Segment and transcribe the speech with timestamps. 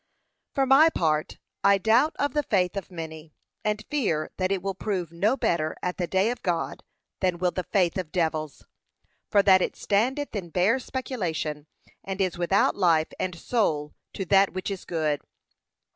[0.55, 4.73] For my part I doubt of the faith of many, and fear that it will
[4.73, 6.81] prove no better at the day of God
[7.19, 8.65] than will the faith of devils.
[9.29, 11.67] For that it standeth in bare speculation,
[12.03, 15.21] and is without life and soul to that which is good.